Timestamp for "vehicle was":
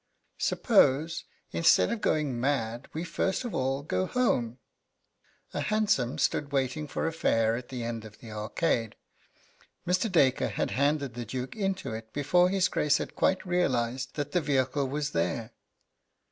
14.41-15.11